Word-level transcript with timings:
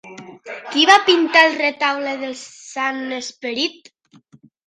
Qui 0.69 0.85
va 0.89 0.95
pintar 1.09 1.43
el 1.49 1.57
Retaule 1.59 2.15
del 2.23 2.33
Sant 2.41 2.99
Esperit? 3.21 3.93